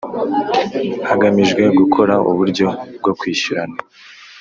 Hagamijwe 1.09 1.63
gukora 1.79 2.13
uburyo 2.31 2.67
bwo 2.99 3.11
kwishyurana. 3.19 3.77